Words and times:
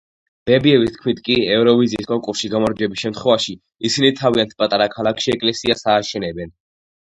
ბებიების 0.51 0.93
თქმით 0.93 1.19
კი, 1.27 1.35
ევროვიზიის 1.57 2.09
კონკურსში 2.11 2.49
გამარჯვების 2.53 3.03
შემთხვევაში, 3.03 3.55
ისინი 3.91 4.11
თავიანთ 4.23 4.57
პატარა 4.63 4.89
ქალაქში 4.97 5.35
ეკლესიას 5.37 5.87
ააშენებენ. 5.95 6.53